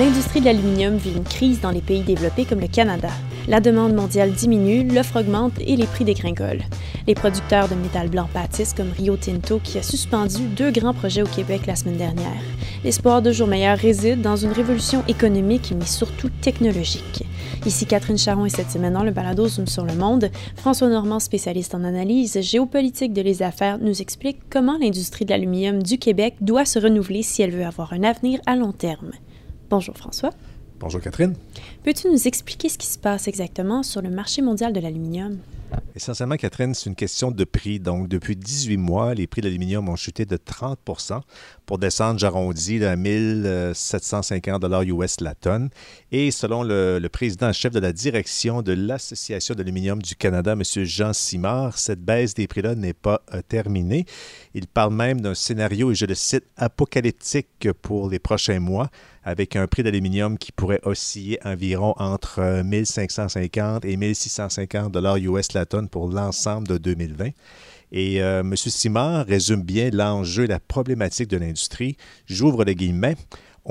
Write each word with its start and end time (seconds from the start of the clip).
L'industrie 0.00 0.40
de 0.40 0.46
l'aluminium 0.46 0.96
vit 0.96 1.12
une 1.14 1.24
crise 1.24 1.60
dans 1.60 1.70
les 1.70 1.82
pays 1.82 2.00
développés 2.00 2.46
comme 2.46 2.60
le 2.60 2.68
Canada. 2.68 3.10
La 3.48 3.60
demande 3.60 3.92
mondiale 3.92 4.32
diminue, 4.32 4.82
l'offre 4.82 5.20
augmente 5.20 5.52
et 5.60 5.76
les 5.76 5.84
prix 5.84 6.06
dégringolent. 6.06 6.64
Les 7.06 7.14
producteurs 7.14 7.68
de 7.68 7.74
métal 7.74 8.08
blanc 8.08 8.26
pâtissent 8.32 8.72
comme 8.72 8.92
Rio 8.92 9.18
Tinto 9.18 9.60
qui 9.62 9.76
a 9.76 9.82
suspendu 9.82 10.44
deux 10.56 10.70
grands 10.70 10.94
projets 10.94 11.20
au 11.20 11.26
Québec 11.26 11.66
la 11.66 11.76
semaine 11.76 11.98
dernière. 11.98 12.40
L'espoir 12.82 13.20
de 13.20 13.30
jours 13.30 13.46
meilleurs 13.46 13.76
réside 13.76 14.22
dans 14.22 14.36
une 14.36 14.52
révolution 14.52 15.04
économique 15.06 15.74
mais 15.78 15.84
surtout 15.84 16.30
technologique. 16.40 17.26
Ici 17.66 17.84
Catherine 17.84 18.16
Charon 18.16 18.46
et 18.46 18.50
cette 18.50 18.70
semaine 18.70 18.94
dans 18.94 19.04
le 19.04 19.10
balado 19.10 19.48
Zoom 19.48 19.66
sur 19.66 19.84
le 19.84 19.94
monde, 19.94 20.30
François 20.56 20.88
Normand, 20.88 21.20
spécialiste 21.20 21.74
en 21.74 21.84
analyse 21.84 22.40
géopolitique 22.40 23.12
de 23.12 23.20
les 23.20 23.42
affaires, 23.42 23.76
nous 23.78 24.00
explique 24.00 24.38
comment 24.48 24.78
l'industrie 24.78 25.26
de 25.26 25.30
l'aluminium 25.32 25.82
du 25.82 25.98
Québec 25.98 26.36
doit 26.40 26.64
se 26.64 26.78
renouveler 26.78 27.22
si 27.22 27.42
elle 27.42 27.50
veut 27.50 27.66
avoir 27.66 27.92
un 27.92 28.02
avenir 28.02 28.40
à 28.46 28.56
long 28.56 28.72
terme. 28.72 29.10
Bonjour 29.70 29.96
François. 29.96 30.30
Bonjour 30.80 31.00
Catherine. 31.00 31.36
Peux-tu 31.84 32.10
nous 32.10 32.26
expliquer 32.26 32.68
ce 32.68 32.76
qui 32.76 32.88
se 32.88 32.98
passe 32.98 33.28
exactement 33.28 33.84
sur 33.84 34.02
le 34.02 34.10
marché 34.10 34.42
mondial 34.42 34.72
de 34.72 34.80
l'aluminium? 34.80 35.38
Essentiellement, 35.94 36.36
Catherine, 36.36 36.72
c'est 36.72 36.88
une 36.88 36.94
question 36.94 37.30
de 37.30 37.44
prix. 37.44 37.80
Donc, 37.80 38.08
depuis 38.08 38.36
18 38.36 38.76
mois, 38.76 39.14
les 39.14 39.26
prix 39.26 39.40
de 39.40 39.46
l'aluminium 39.46 39.88
ont 39.88 39.96
chuté 39.96 40.24
de 40.24 40.36
30% 40.36 41.20
pour 41.66 41.78
descendre, 41.78 42.18
j'arrondis, 42.18 42.84
à 42.84 42.96
1750 42.96 44.64
US 44.86 45.20
la 45.20 45.34
tonne. 45.34 45.70
Et 46.12 46.30
selon 46.30 46.62
le, 46.62 47.00
président 47.12 47.52
chef 47.52 47.72
de 47.72 47.80
la 47.80 47.92
direction 47.92 48.62
de 48.62 48.72
l'Association 48.72 49.54
d'aluminium 49.54 50.00
du 50.00 50.14
Canada, 50.14 50.52
M. 50.52 50.62
Jean 50.84 51.12
Simard, 51.12 51.76
cette 51.78 52.00
baisse 52.00 52.34
des 52.34 52.46
prix-là 52.46 52.74
n'est 52.74 52.92
pas 52.92 53.22
euh, 53.34 53.42
terminée. 53.46 54.06
Il 54.54 54.68
parle 54.68 54.94
même 54.94 55.20
d'un 55.20 55.34
scénario, 55.34 55.90
et 55.90 55.94
je 55.94 56.06
le 56.06 56.14
cite, 56.14 56.44
apocalyptique 56.56 57.72
pour 57.82 58.08
les 58.08 58.18
prochains 58.18 58.60
mois, 58.60 58.90
avec 59.22 59.56
un 59.56 59.66
prix 59.66 59.82
d'aluminium 59.82 60.38
qui 60.38 60.50
pourrait 60.50 60.80
osciller 60.84 61.38
environ 61.44 61.94
entre 61.98 62.62
1550 62.64 63.84
euh, 63.84 63.88
et 63.88 63.96
1650 63.96 64.96
US 65.20 65.52
la 65.52 65.59
tonne 65.66 65.88
pour 65.88 66.08
l'ensemble 66.08 66.68
de 66.68 66.78
2020. 66.78 67.30
Et 67.92 68.22
euh, 68.22 68.40
M. 68.40 68.54
Simard 68.56 69.26
résume 69.26 69.62
bien 69.62 69.90
l'enjeu 69.90 70.44
et 70.44 70.46
la 70.46 70.60
problématique 70.60 71.28
de 71.28 71.36
l'industrie. 71.36 71.96
J'ouvre 72.26 72.64
les 72.64 72.74
guillemets. 72.74 73.16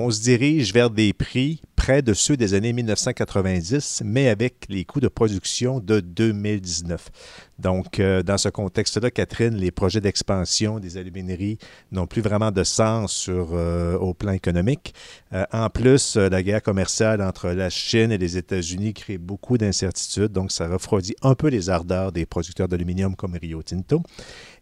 On 0.01 0.11
se 0.11 0.21
dirige 0.21 0.73
vers 0.73 0.89
des 0.89 1.11
prix 1.11 1.61
près 1.75 2.01
de 2.01 2.13
ceux 2.13 2.37
des 2.37 2.53
années 2.53 2.71
1990, 2.71 4.03
mais 4.05 4.29
avec 4.29 4.65
les 4.69 4.85
coûts 4.85 5.01
de 5.01 5.09
production 5.09 5.81
de 5.81 5.99
2019. 5.99 7.09
Donc, 7.57 7.99
euh, 7.99 8.23
dans 8.23 8.37
ce 8.37 8.47
contexte-là, 8.47 9.11
Catherine, 9.11 9.55
les 9.55 9.71
projets 9.71 9.99
d'expansion 9.99 10.79
des 10.79 10.95
alumineries 10.95 11.57
n'ont 11.91 12.07
plus 12.07 12.21
vraiment 12.21 12.51
de 12.51 12.63
sens 12.63 13.27
euh, 13.29 13.97
au 13.97 14.13
plan 14.13 14.31
économique. 14.31 14.93
Euh, 15.33 15.43
en 15.51 15.69
plus, 15.69 16.15
la 16.15 16.43
guerre 16.43 16.63
commerciale 16.63 17.21
entre 17.21 17.49
la 17.49 17.69
Chine 17.69 18.13
et 18.13 18.17
les 18.17 18.37
États-Unis 18.37 18.93
crée 18.93 19.17
beaucoup 19.17 19.57
d'incertitudes, 19.57 20.31
donc 20.31 20.53
ça 20.53 20.69
refroidit 20.69 21.15
un 21.23 21.35
peu 21.35 21.49
les 21.49 21.69
ardeurs 21.69 22.13
des 22.13 22.25
producteurs 22.25 22.69
d'aluminium 22.69 23.17
comme 23.17 23.35
Rio 23.35 23.61
Tinto. 23.63 24.01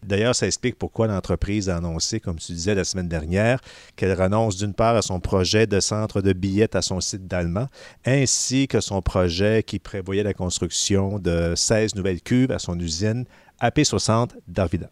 D'ailleurs, 0.04 0.36
ça 0.36 0.48
explique 0.48 0.78
pourquoi 0.78 1.08
l'entreprise 1.08 1.70
a 1.70 1.78
annoncé, 1.78 2.20
comme 2.20 2.38
tu 2.38 2.52
disais 2.52 2.76
la 2.76 2.84
semaine 2.84 3.08
dernière, 3.08 3.60
qu'elle 3.96 4.14
renonce 4.14 4.58
d'une 4.58 4.74
part 4.74 4.96
à 4.96 5.02
son 5.02 5.20
projet 5.20 5.68
de 5.68 5.80
centre 5.80 6.22
de 6.22 6.34
billettes 6.34 6.76
à 6.76 6.82
son 6.82 7.02
site 7.02 7.28
d'Allemagne, 7.28 7.68
ainsi 8.06 8.68
que 8.68 8.80
son 8.80 9.02
projet 9.02 9.64
qui 9.64 9.80
prévoyait 9.80 10.24
la 10.24 10.34
construction 10.34 11.20
de 11.20 11.54
16 11.56 11.96
nouvelles 11.96 12.22
cuves 12.22 12.52
à 12.52 12.60
son 12.60 12.80
usine 12.80 13.26
AP60 13.62 14.30
d'Arvida. 14.48 14.90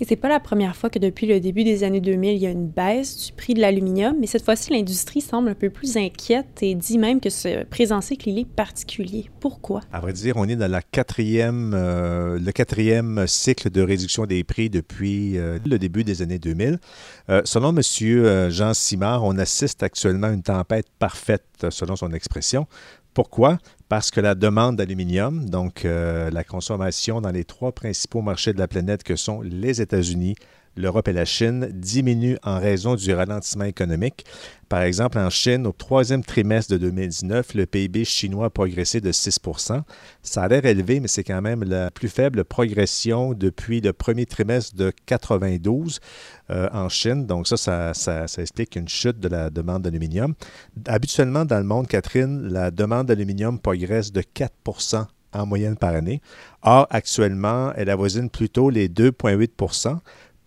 Et 0.00 0.06
c'est 0.06 0.16
pas 0.16 0.30
la 0.30 0.40
première 0.40 0.76
fois 0.76 0.88
que 0.88 0.98
depuis 0.98 1.26
le 1.26 1.40
début 1.40 1.62
des 1.62 1.84
années 1.84 2.00
2000, 2.00 2.32
il 2.32 2.38
y 2.38 2.46
a 2.46 2.50
une 2.50 2.66
baisse 2.66 3.26
du 3.26 3.32
prix 3.34 3.52
de 3.52 3.60
l'aluminium, 3.60 4.16
mais 4.18 4.26
cette 4.26 4.42
fois-ci, 4.42 4.72
l'industrie 4.72 5.20
semble 5.20 5.50
un 5.50 5.54
peu 5.54 5.68
plus 5.68 5.98
inquiète 5.98 6.62
et 6.62 6.74
dit 6.74 6.96
même 6.96 7.20
que 7.20 7.28
ce 7.28 7.64
présent 7.64 8.00
cycle, 8.00 8.30
est 8.30 8.46
particulier. 8.46 9.28
Pourquoi? 9.40 9.82
À 9.92 10.00
vrai 10.00 10.14
dire, 10.14 10.38
on 10.38 10.48
est 10.48 10.56
dans 10.56 10.70
la 10.70 10.80
quatrième, 10.80 11.72
euh, 11.74 12.38
le 12.38 12.50
quatrième 12.52 13.26
cycle 13.26 13.68
de 13.68 13.82
réduction 13.82 14.24
des 14.24 14.42
prix 14.42 14.70
depuis 14.70 15.36
euh, 15.36 15.58
le 15.66 15.78
début 15.78 16.02
des 16.02 16.22
années 16.22 16.38
2000. 16.38 16.78
Euh, 17.28 17.42
selon 17.44 17.76
M. 17.76 18.50
Jean 18.50 18.72
Simard, 18.72 19.24
on 19.24 19.36
assiste 19.36 19.82
actuellement 19.82 20.28
à 20.28 20.32
une 20.32 20.42
tempête 20.42 20.86
parfaite, 20.98 21.66
selon 21.68 21.96
son 21.96 22.12
expression. 22.12 22.66
Pourquoi? 23.14 23.58
Parce 23.88 24.10
que 24.10 24.20
la 24.20 24.34
demande 24.34 24.76
d'aluminium, 24.76 25.48
donc 25.50 25.84
euh, 25.84 26.30
la 26.30 26.44
consommation 26.44 27.20
dans 27.20 27.32
les 27.32 27.44
trois 27.44 27.72
principaux 27.72 28.22
marchés 28.22 28.52
de 28.52 28.58
la 28.58 28.68
planète 28.68 29.02
que 29.02 29.16
sont 29.16 29.40
les 29.40 29.80
États-Unis, 29.80 30.36
l'Europe 30.76 31.08
et 31.08 31.12
la 31.12 31.24
Chine 31.24 31.68
diminuent 31.72 32.36
en 32.42 32.58
raison 32.58 32.94
du 32.94 33.12
ralentissement 33.12 33.64
économique. 33.64 34.24
Par 34.68 34.82
exemple, 34.82 35.18
en 35.18 35.30
Chine, 35.30 35.66
au 35.66 35.72
troisième 35.72 36.22
trimestre 36.22 36.72
de 36.72 36.78
2019, 36.78 37.54
le 37.54 37.66
PIB 37.66 38.04
chinois 38.04 38.46
a 38.46 38.50
progressé 38.50 39.00
de 39.00 39.10
6% 39.10 39.82
Ça 40.22 40.42
a 40.42 40.48
l'air 40.48 40.64
élevé, 40.64 41.00
mais 41.00 41.08
c'est 41.08 41.24
quand 41.24 41.42
même 41.42 41.64
la 41.64 41.90
plus 41.90 42.08
faible 42.08 42.44
progression 42.44 43.34
depuis 43.34 43.80
le 43.80 43.92
premier 43.92 44.26
trimestre 44.26 44.76
de 44.76 44.92
92 45.06 45.98
euh, 46.50 46.68
en 46.72 46.88
Chine. 46.88 47.26
Donc 47.26 47.48
ça 47.48 47.56
ça, 47.56 47.94
ça, 47.94 48.28
ça, 48.28 48.42
explique 48.42 48.76
une 48.76 48.88
chute 48.88 49.18
de 49.18 49.28
la 49.28 49.50
demande 49.50 49.82
d'aluminium. 49.82 50.34
Habituellement, 50.86 51.44
dans 51.44 51.58
le 51.58 51.64
monde, 51.64 51.88
Catherine, 51.88 52.48
la 52.48 52.70
demande 52.70 53.08
d'aluminium 53.08 53.58
progresse 53.58 54.12
de 54.12 54.22
4% 54.22 55.06
en 55.32 55.46
moyenne 55.46 55.76
par 55.76 55.94
année. 55.94 56.20
Or, 56.62 56.86
actuellement, 56.90 57.72
elle 57.76 57.90
avoisine 57.90 58.30
plutôt 58.30 58.70
les 58.70 58.88
2,8 58.88 59.50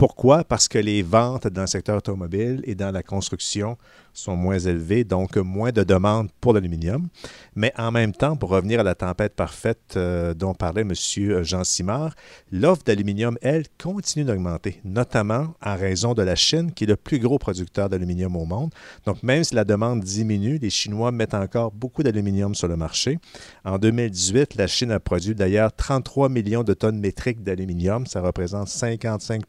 pourquoi? 0.04 0.44
Parce 0.44 0.68
que 0.68 0.78
les 0.78 1.02
ventes 1.02 1.48
dans 1.48 1.62
le 1.62 1.68
secteur 1.68 1.96
automobile 1.96 2.60
et 2.66 2.76
dans 2.76 2.92
la 2.92 3.04
construction 3.04 3.78
sont 4.14 4.36
moins 4.36 4.60
élevés, 4.60 5.04
donc 5.04 5.38
moins 5.38 5.72
de 5.72 5.84
demandes 5.84 6.30
pour 6.40 6.54
l'aluminium. 6.54 7.08
Mais 7.56 7.74
en 7.78 7.92
même 7.92 8.14
temps, 8.14 8.36
pour 8.36 8.50
revenir 8.50 8.80
à 8.80 8.84
la 8.84 8.96
tempête 8.96 9.36
parfaite 9.36 9.94
euh, 9.96 10.34
dont 10.34 10.54
parlait 10.54 10.82
M. 10.82 10.94
Jean 11.44 11.64
Simard, 11.64 12.16
l'offre 12.52 12.84
d'aluminium, 12.84 13.38
elle, 13.42 13.66
continue 13.82 14.26
d'augmenter, 14.26 14.80
notamment 14.84 15.54
en 15.64 15.76
raison 15.76 16.14
de 16.14 16.22
la 16.22 16.36
Chine, 16.36 16.72
qui 16.72 16.84
est 16.84 16.88
le 16.88 16.96
plus 16.96 17.20
gros 17.20 17.38
producteur 17.38 17.90
d'aluminium 17.90 18.36
au 18.36 18.46
monde. 18.46 18.72
Donc, 19.06 19.24
même 19.24 19.44
si 19.44 19.56
la 19.56 19.66
demande 19.66 20.02
diminue, 20.02 20.58
les 20.58 20.70
Chinois 20.70 21.12
mettent 21.12 21.34
encore 21.34 21.72
beaucoup 21.72 22.04
d'aluminium 22.04 22.56
sur 22.56 22.68
le 22.68 22.76
marché. 22.76 23.20
En 23.66 23.78
2018, 23.78 24.56
la 24.56 24.68
Chine 24.68 24.92
a 24.92 25.00
produit 25.00 25.36
d'ailleurs 25.36 25.74
33 25.76 26.30
millions 26.30 26.64
de 26.64 26.74
tonnes 26.74 27.00
métriques 27.00 27.44
d'aluminium. 27.44 28.06
Ça 28.06 28.22
représente 28.22 28.68
55 28.68 29.44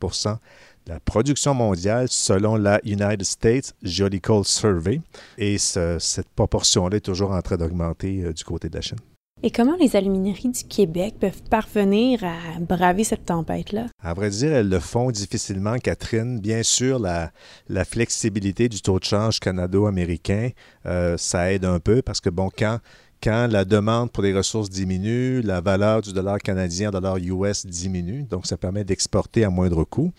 la 0.86 1.00
production 1.00 1.54
mondiale 1.54 2.06
selon 2.08 2.56
la 2.56 2.80
United 2.84 3.24
States 3.24 3.74
Geological 3.82 4.44
Survey. 4.44 5.00
Et 5.38 5.58
cette 5.58 6.28
proportion-là 6.36 6.96
est 6.96 7.00
toujours 7.00 7.32
en 7.32 7.42
train 7.42 7.56
d'augmenter 7.56 8.22
euh, 8.24 8.32
du 8.32 8.44
côté 8.44 8.68
de 8.68 8.76
la 8.76 8.82
Chine. 8.82 8.98
Et 9.42 9.50
comment 9.50 9.76
les 9.78 9.94
alumineries 9.94 10.48
du 10.48 10.64
Québec 10.64 11.16
peuvent 11.20 11.42
parvenir 11.50 12.24
à 12.24 12.58
braver 12.60 13.04
cette 13.04 13.26
tempête-là? 13.26 13.88
À 14.02 14.14
vrai 14.14 14.30
dire, 14.30 14.54
elles 14.54 14.70
le 14.70 14.78
font 14.78 15.10
difficilement, 15.10 15.76
Catherine. 15.76 16.40
Bien 16.40 16.62
sûr, 16.62 16.98
la, 16.98 17.30
la 17.68 17.84
flexibilité 17.84 18.70
du 18.70 18.80
taux 18.80 18.98
de 18.98 19.04
change 19.04 19.40
canado-américain, 19.40 20.48
euh, 20.86 21.18
ça 21.18 21.52
aide 21.52 21.66
un 21.66 21.78
peu 21.78 22.00
parce 22.00 22.22
que, 22.22 22.30
bon, 22.30 22.48
quand 22.56 22.78
quand 23.24 23.46
la 23.50 23.64
demande 23.64 24.12
pour 24.12 24.22
les 24.22 24.34
ressources 24.34 24.68
diminue, 24.68 25.40
la 25.40 25.62
valeur 25.62 26.02
du 26.02 26.12
dollar 26.12 26.38
canadien, 26.38 26.90
dollar 26.90 27.16
US 27.16 27.64
diminue. 27.64 28.24
Donc, 28.24 28.46
ça 28.46 28.58
permet 28.58 28.84
d'exporter 28.84 29.44
à 29.44 29.50
moindre 29.50 29.82
coût. 29.84 30.12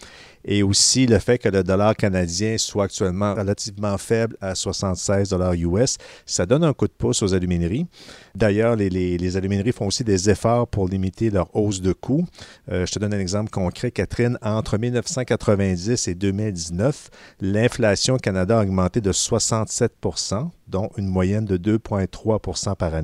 Et 0.43 0.63
aussi 0.63 1.05
le 1.05 1.19
fait 1.19 1.38
que 1.38 1.49
le 1.49 1.63
dollar 1.63 1.95
canadien 1.95 2.57
soit 2.57 2.85
actuellement 2.85 3.33
relativement 3.33 3.97
faible 3.97 4.38
à 4.41 4.55
76 4.55 5.29
dollars 5.29 5.53
US, 5.53 5.97
ça 6.25 6.45
donne 6.45 6.63
un 6.63 6.73
coup 6.73 6.88
de 6.88 6.94
pouce 6.94 7.21
aux 7.21 7.33
alumineries. 7.33 7.85
D'ailleurs, 8.35 8.75
les, 8.75 8.89
les, 8.89 9.38
alumineries 9.38 9.71
font 9.71 9.88
aussi 9.88 10.03
des 10.03 10.29
efforts 10.29 10.67
pour 10.67 10.88
limiter 10.88 11.29
leur 11.29 11.55
hausse 11.55 11.81
de 11.81 11.94
coûts. 11.94 12.25
Euh, 12.71 12.85
je 12.85 12.91
te 12.91 12.99
donne 12.99 13.13
un 13.13 13.19
exemple 13.19 13.49
concret, 13.49 13.91
Catherine. 13.91 14.38
Entre 14.41 14.77
1990 14.77 16.07
et 16.07 16.15
2019, 16.15 17.09
l'inflation 17.41 18.15
au 18.15 18.19
Canada 18.19 18.59
a 18.59 18.63
augmenté 18.63 19.01
de 19.01 19.12
67 19.12 19.94
dont 20.68 20.89
une 20.97 21.07
moyenne 21.07 21.45
de 21.45 21.57
2,3 21.57 22.75
par 22.75 22.94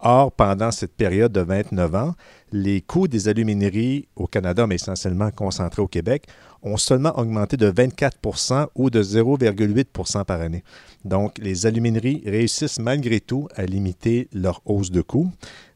Or, 0.00 0.30
pendant 0.30 0.70
cette 0.70 0.94
période 0.94 1.32
de 1.32 1.40
29 1.40 1.94
ans, 1.96 2.14
les 2.52 2.80
coûts 2.80 3.08
des 3.08 3.28
alumineries 3.28 4.06
au 4.14 4.26
Canada, 4.26 4.66
mais 4.66 4.76
essentiellement 4.76 5.30
concentrés 5.30 5.82
au 5.82 5.88
Québec, 5.88 6.26
ont 6.62 6.76
seulement 6.76 7.16
augmenté 7.18 7.56
de 7.56 7.66
24 7.66 8.70
ou 8.76 8.90
de 8.90 9.02
0,8% 9.02 10.24
par 10.24 10.40
année. 10.40 10.62
Donc, 11.04 11.38
les 11.38 11.66
alumineries 11.66 12.22
réussissent 12.26 12.78
malgré 12.78 13.20
tout 13.20 13.48
à 13.54 13.64
limiter 13.64 14.28
leur 14.32 14.60
hausse 14.64 14.90
de 14.90 15.02
coûts. 15.02 15.30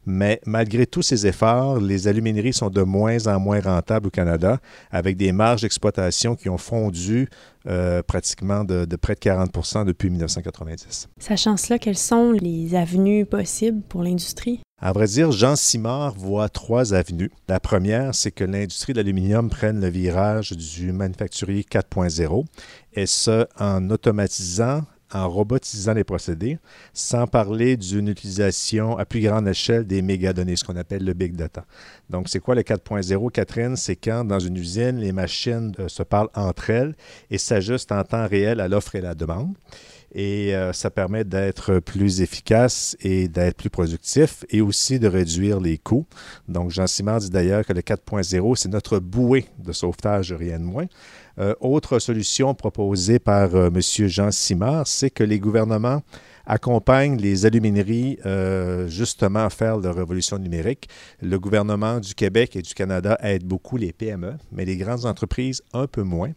Mais 0.05 0.41
malgré 0.45 0.85
tous 0.85 1.01
ces 1.01 1.27
efforts, 1.27 1.79
les 1.79 2.07
alumineries 2.07 2.53
sont 2.53 2.69
de 2.69 2.81
moins 2.81 3.27
en 3.27 3.39
moins 3.39 3.61
rentables 3.61 4.07
au 4.07 4.11
Canada, 4.11 4.59
avec 4.91 5.17
des 5.17 5.31
marges 5.31 5.61
d'exploitation 5.61 6.35
qui 6.35 6.49
ont 6.49 6.57
fondu 6.57 7.29
euh, 7.67 8.03
pratiquement 8.03 8.63
de, 8.63 8.85
près 8.95 9.15
de 9.15 9.19
40 9.19 9.85
depuis 9.85 10.09
1990. 10.09 11.07
Sachant 11.19 11.55
cela, 11.57 11.79
quelles 11.79 11.97
sont 11.97 12.31
les 12.31 12.75
avenues 12.75 13.25
possibles 13.25 13.81
pour 13.87 14.03
l'industrie? 14.03 14.59
À 14.81 14.91
vrai 14.91 15.07
dire, 15.07 15.31
Jean 15.31 15.55
Simard 15.55 16.13
voit 16.15 16.49
trois 16.49 16.93
avenues. 16.93 17.31
La 17.47 17.61
première, 17.61 18.13
c'est 18.13 18.31
que 18.31 18.43
l'industrie 18.43 18.91
de 18.91 18.97
l'aluminium 18.97 19.49
prenne 19.49 19.79
le 19.79 19.87
virage 19.87 20.51
du 20.51 20.91
manufacturier 20.91 21.61
4.0, 21.61 22.43
et 22.91 23.05
ce, 23.05 23.47
en 23.57 23.89
automatisant 23.89 24.81
en 25.13 25.29
robotisant 25.29 25.93
les 25.93 26.03
procédés, 26.03 26.57
sans 26.93 27.27
parler 27.27 27.77
d'une 27.77 28.07
utilisation 28.07 28.97
à 28.97 29.05
plus 29.05 29.21
grande 29.21 29.47
échelle 29.47 29.85
des 29.85 30.01
mégadonnées, 30.01 30.55
ce 30.55 30.63
qu'on 30.63 30.75
appelle 30.75 31.05
le 31.05 31.13
big 31.13 31.35
data. 31.35 31.65
Donc, 32.09 32.29
c'est 32.29 32.39
quoi 32.39 32.55
le 32.55 32.61
4.0, 32.61 33.31
Catherine? 33.31 33.75
C'est 33.75 33.95
quand 33.95 34.25
dans 34.25 34.39
une 34.39 34.57
usine, 34.57 34.97
les 34.97 35.11
machines 35.11 35.73
euh, 35.79 35.87
se 35.87 36.03
parlent 36.03 36.29
entre 36.35 36.69
elles 36.69 36.95
et 37.29 37.37
s'ajustent 37.37 37.91
en 37.91 38.03
temps 38.03 38.27
réel 38.27 38.59
à 38.59 38.67
l'offre 38.67 38.95
et 38.95 39.01
la 39.01 39.15
demande 39.15 39.53
et 40.13 40.55
euh, 40.55 40.73
ça 40.73 40.89
permet 40.89 41.23
d'être 41.23 41.79
plus 41.79 42.21
efficace 42.21 42.95
et 43.01 43.27
d'être 43.27 43.57
plus 43.57 43.69
productif 43.69 44.45
et 44.49 44.61
aussi 44.61 44.99
de 44.99 45.07
réduire 45.07 45.59
les 45.59 45.77
coûts. 45.77 46.05
Donc, 46.47 46.69
Jean 46.69 46.87
Simard 46.87 47.19
dit 47.19 47.29
d'ailleurs 47.29 47.65
que 47.65 47.73
le 47.73 47.81
4.0, 47.81 48.55
c'est 48.55 48.69
notre 48.69 48.99
bouée 48.99 49.45
de 49.57 49.71
sauvetage, 49.71 50.31
rien 50.33 50.59
de 50.59 50.65
moins. 50.65 50.85
Euh, 51.39 51.55
autre 51.59 51.97
solution 51.97 52.53
proposée 52.53 53.17
par 53.17 53.55
euh, 53.55 53.67
M. 53.67 53.81
Jean 54.07 54.31
Simard, 54.31 54.85
c'est 54.87 55.09
que 55.09 55.23
les 55.23 55.39
gouvernements 55.39 56.03
accompagnent 56.45 57.17
les 57.17 57.45
alumineries 57.45 58.17
euh, 58.25 58.87
justement 58.87 59.45
à 59.45 59.49
faire 59.49 59.77
la 59.77 59.91
révolution 59.91 60.37
numérique. 60.37 60.89
Le 61.21 61.39
gouvernement 61.39 61.99
du 61.99 62.13
Québec 62.15 62.55
et 62.55 62.61
du 62.61 62.73
Canada 62.73 63.17
aide 63.21 63.45
beaucoup 63.45 63.77
les 63.77 63.93
PME, 63.93 64.35
mais 64.51 64.65
les 64.65 64.77
grandes 64.77 65.05
entreprises 65.05 65.61
un 65.73 65.87
peu 65.87 66.03
moins. 66.03 66.31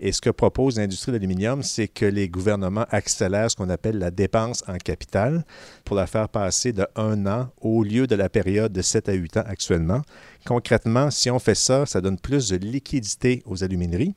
Et 0.00 0.10
ce 0.10 0.20
que 0.20 0.30
propose 0.30 0.78
l'industrie 0.78 1.12
de 1.12 1.16
l'aluminium, 1.16 1.62
c'est 1.62 1.86
que 1.86 2.04
les 2.04 2.28
gouvernements 2.28 2.86
accélèrent 2.90 3.50
ce 3.50 3.56
qu'on 3.56 3.70
appelle 3.70 3.98
la 3.98 4.10
dépense 4.10 4.64
en 4.66 4.76
capital 4.78 5.44
pour 5.84 5.96
la 5.96 6.08
faire 6.08 6.28
passer 6.28 6.72
de 6.72 6.86
un 6.96 7.26
an 7.26 7.50
au 7.60 7.84
lieu 7.84 8.08
de 8.08 8.16
la 8.16 8.28
période 8.28 8.72
de 8.72 8.82
7 8.82 9.08
à 9.08 9.12
8 9.12 9.36
ans 9.36 9.44
actuellement. 9.46 10.02
Concrètement, 10.44 11.10
si 11.12 11.30
on 11.30 11.38
fait 11.38 11.54
ça, 11.54 11.86
ça 11.86 12.00
donne 12.00 12.18
plus 12.18 12.48
de 12.48 12.56
liquidité 12.56 13.42
aux 13.46 13.62
alumineries 13.62 14.14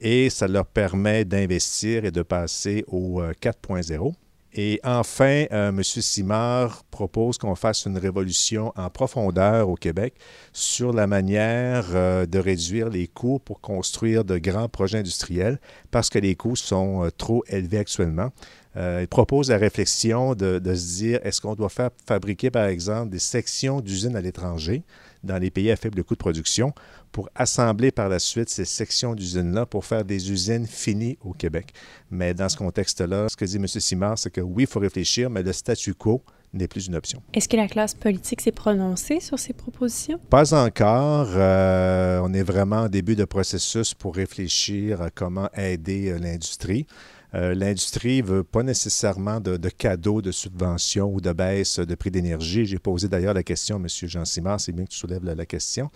et 0.00 0.28
ça 0.30 0.48
leur 0.48 0.66
permet 0.66 1.24
d'investir 1.24 2.04
et 2.04 2.10
de 2.10 2.22
passer 2.22 2.84
au 2.88 3.22
4.0. 3.22 4.12
Et 4.54 4.80
enfin, 4.82 5.44
euh, 5.52 5.68
M. 5.68 5.82
Simard 5.82 6.84
propose 6.90 7.36
qu'on 7.36 7.54
fasse 7.54 7.84
une 7.84 7.98
révolution 7.98 8.72
en 8.76 8.88
profondeur 8.88 9.68
au 9.68 9.74
Québec 9.74 10.14
sur 10.52 10.92
la 10.92 11.06
manière 11.06 11.84
euh, 11.94 12.24
de 12.24 12.38
réduire 12.38 12.88
les 12.88 13.08
coûts 13.08 13.38
pour 13.38 13.60
construire 13.60 14.24
de 14.24 14.38
grands 14.38 14.68
projets 14.68 14.98
industriels 14.98 15.60
parce 15.90 16.08
que 16.08 16.18
les 16.18 16.34
coûts 16.34 16.56
sont 16.56 17.04
euh, 17.04 17.10
trop 17.10 17.44
élevés 17.48 17.78
actuellement. 17.78 18.30
il 18.76 19.08
propose 19.08 19.50
la 19.50 19.58
réflexion 19.58 20.34
de, 20.34 20.58
de 20.58 20.74
se 20.74 20.96
dire, 20.98 21.20
est-ce 21.24 21.40
qu'on 21.40 21.54
doit 21.54 21.68
faire 21.68 21.90
fabriquer, 22.06 22.50
par 22.50 22.66
exemple, 22.66 23.10
des 23.10 23.18
sections 23.18 23.80
d'usines 23.80 24.14
à 24.14 24.20
l'étranger? 24.20 24.82
Dans 25.22 25.38
les 25.38 25.50
pays 25.50 25.70
à 25.70 25.76
faible 25.76 26.02
coût 26.04 26.14
de 26.14 26.18
production 26.18 26.72
pour 27.12 27.28
assembler 27.34 27.90
par 27.90 28.08
la 28.08 28.18
suite 28.18 28.48
ces 28.48 28.64
sections 28.64 29.14
d'usines-là 29.14 29.66
pour 29.66 29.84
faire 29.84 30.04
des 30.04 30.30
usines 30.30 30.66
finies 30.66 31.18
au 31.22 31.32
Québec. 31.32 31.72
Mais 32.10 32.34
dans 32.34 32.48
ce 32.48 32.56
contexte-là, 32.56 33.28
ce 33.28 33.36
que 33.36 33.44
dit 33.44 33.56
M. 33.56 33.66
Simard, 33.66 34.18
c'est 34.18 34.30
que 34.30 34.40
oui, 34.40 34.64
il 34.64 34.66
faut 34.66 34.80
réfléchir, 34.80 35.30
mais 35.30 35.42
le 35.42 35.52
statu 35.52 35.94
quo 35.94 36.22
n'est 36.52 36.68
plus 36.68 36.86
une 36.86 36.94
option. 36.94 37.22
Est-ce 37.34 37.48
que 37.48 37.56
la 37.56 37.68
classe 37.68 37.94
politique 37.94 38.40
s'est 38.40 38.52
prononcée 38.52 39.20
sur 39.20 39.38
ces 39.38 39.52
propositions? 39.52 40.18
Pas 40.30 40.54
encore. 40.54 41.28
Euh, 41.30 42.20
on 42.22 42.32
est 42.32 42.42
vraiment 42.42 42.84
au 42.84 42.88
début 42.88 43.16
de 43.16 43.24
processus 43.24 43.94
pour 43.94 44.14
réfléchir 44.14 45.02
à 45.02 45.10
comment 45.10 45.50
aider 45.54 46.10
euh, 46.10 46.18
l'industrie. 46.18 46.86
Euh, 47.34 47.54
l'industrie 47.54 48.22
ne 48.22 48.26
veut 48.26 48.44
pas 48.44 48.62
nécessairement 48.62 49.40
de, 49.40 49.68
cadeaux, 49.68 50.22
de 50.22 50.32
subventions 50.32 51.12
ou 51.12 51.20
de 51.20 51.32
baisse 51.32 51.78
de 51.78 51.94
prix 51.94 52.10
d'énergie. 52.10 52.64
J'ai 52.64 52.78
posé 52.78 53.08
d'ailleurs 53.08 53.34
la 53.34 53.42
question 53.42 53.76
à 53.76 53.78
M. 53.78 53.86
Jean 53.88 54.24
Simard, 54.24 54.60
c'est 54.60 54.72
bien 54.72 54.84
que 54.84 54.90
tu 54.90 54.98
soulèves 54.98 55.24
la, 55.24 55.46
question. 55.46 55.90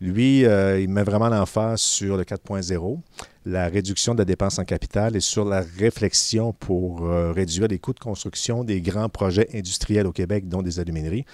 Lui, 0.00 0.44
euh, 0.44 0.80
il 0.80 0.88
met 0.88 1.02
vraiment 1.02 1.28
l'emphase 1.28 1.80
sur 1.80 2.16
le 2.16 2.24
4.0, 2.24 2.98
la 3.44 3.68
réduction 3.68 4.14
de 4.14 4.18
la 4.18 4.24
dépense 4.24 4.58
en 4.58 4.64
capital 4.64 5.14
et 5.14 5.20
sur 5.20 5.44
la 5.44 5.60
réflexion 5.78 6.52
pour 6.52 7.06
euh, 7.06 7.32
réduire 7.32 7.68
les 7.68 7.78
coûts 7.78 7.92
de 7.92 8.00
construction 8.00 8.64
des 8.64 8.80
grands 8.80 9.08
projets 9.08 9.48
industriels 9.54 10.06
au 10.06 10.12
Québec, 10.12 10.48
dont 10.48 10.62
des 10.62 10.80
alumineries. 10.80 11.24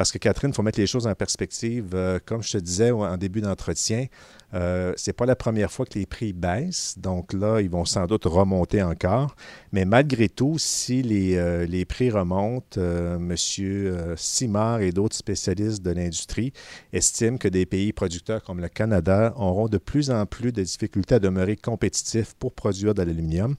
Parce 0.00 0.12
que 0.12 0.16
Catherine, 0.16 0.48
il 0.48 0.54
faut 0.54 0.62
mettre 0.62 0.80
les 0.80 0.86
choses 0.86 1.06
en 1.06 1.14
perspective. 1.14 1.94
comme 2.24 2.42
je 2.42 2.52
te 2.52 2.56
disais 2.56 2.90
en 2.90 3.18
début 3.18 3.42
d'entretien, 3.42 4.06
euh, 4.54 4.92
c'est 4.96 5.12
pas 5.12 5.26
la 5.26 5.36
première 5.36 5.70
fois 5.70 5.86
que 5.86 5.98
les 5.98 6.06
prix 6.06 6.32
baissent, 6.32 6.96
donc 6.98 7.32
là, 7.32 7.60
ils 7.60 7.70
vont 7.70 7.84
sans 7.84 8.06
doute 8.06 8.24
remonter 8.24 8.82
encore. 8.82 9.36
Mais 9.72 9.84
malgré 9.84 10.28
tout, 10.28 10.56
si 10.58 11.02
les, 11.02 11.36
euh, 11.36 11.66
les 11.66 11.84
prix 11.84 12.10
remontent, 12.10 12.78
euh, 12.78 13.16
M. 13.16 13.34
Euh, 13.60 14.14
Simard 14.16 14.80
et 14.80 14.90
d'autres 14.90 15.16
spécialistes 15.16 15.82
de 15.82 15.90
l'industrie 15.92 16.52
estiment 16.92 17.38
que 17.38 17.48
des 17.48 17.66
pays 17.66 17.92
producteurs 17.92 18.42
comme 18.42 18.60
le 18.60 18.68
Canada 18.68 19.32
auront 19.36 19.68
de 19.68 19.78
plus 19.78 20.10
en 20.10 20.26
plus 20.26 20.52
de 20.52 20.62
difficultés 20.62 21.16
à 21.16 21.18
demeurer 21.20 21.56
compétitifs 21.56 22.34
pour 22.34 22.52
produire 22.52 22.94
de 22.94 23.02
l'aluminium. 23.02 23.54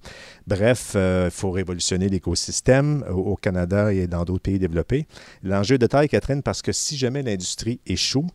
Bref, 0.47 0.95
il 0.95 1.31
faut 1.31 1.51
révolutionner 1.51 2.09
l'écosystème 2.09 3.05
au 3.09 3.35
Canada 3.35 3.93
et 3.93 4.07
dans 4.07 4.25
d'autres 4.25 4.43
pays 4.43 4.59
développés. 4.59 5.07
L'enjeu 5.43 5.77
de 5.77 5.85
taille, 5.87 6.09
Catherine, 6.09 6.30
parce 6.39 6.61
que 6.61 6.71
si 6.71 6.97
jamais 6.97 7.21
l'industrie 7.21 7.79
échoue, 7.85 8.27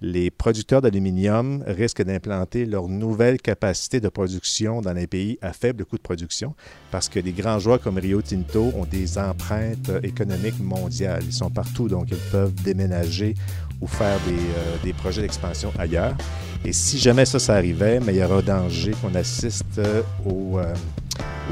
les 0.00 0.30
producteurs 0.30 0.80
d'aluminium 0.80 1.62
risquent 1.66 2.02
d'implanter 2.02 2.64
leur 2.64 2.88
nouvelle 2.88 3.40
capacité 3.40 4.00
de 4.00 4.08
production 4.08 4.80
dans 4.80 4.94
les 4.94 5.06
pays 5.06 5.38
à 5.42 5.52
faible 5.52 5.84
coût 5.84 5.96
de 5.96 6.02
production 6.02 6.54
parce 6.90 7.08
que 7.08 7.18
les 7.18 7.32
grands 7.32 7.58
joueurs 7.58 7.80
comme 7.80 7.98
Rio 7.98 8.22
Tinto 8.22 8.72
ont 8.74 8.86
des 8.86 9.18
empreintes 9.18 9.90
économiques 10.02 10.60
mondiales. 10.60 11.22
Ils 11.26 11.32
sont 11.32 11.50
partout, 11.50 11.88
donc 11.88 12.06
ils 12.10 12.30
peuvent 12.30 12.54
déménager 12.62 13.34
ou 13.80 13.86
faire 13.86 14.18
des, 14.20 14.32
euh, 14.32 14.76
des 14.82 14.92
projets 14.92 15.20
d'expansion 15.20 15.72
ailleurs. 15.78 16.16
Et 16.64 16.72
si 16.72 16.98
jamais 16.98 17.24
ça, 17.26 17.38
ça 17.38 17.56
arrivait, 17.56 17.98
mais 18.00 18.14
il 18.14 18.20
y 18.20 18.24
aura 18.24 18.40
danger 18.40 18.92
qu'on 19.02 19.14
assiste 19.16 19.78
euh, 19.78 20.02
au, 20.24 20.58
euh, 20.58 20.74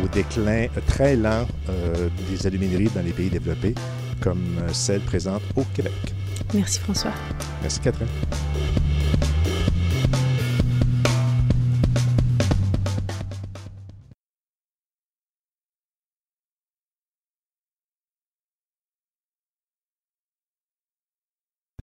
au, 0.02 0.08
déclin 0.08 0.66
très 0.86 1.16
lent 1.16 1.46
des 2.30 2.46
alumineries 2.46 2.90
dans 2.94 3.02
les 3.02 3.12
pays 3.12 3.28
développés, 3.28 3.74
comme 4.20 4.60
celle 4.72 5.00
présente 5.00 5.42
au 5.56 5.64
Québec. 5.74 5.92
Merci 6.54 6.80
François. 6.80 7.12
Merci 7.62 7.80
Catherine. 7.80 8.08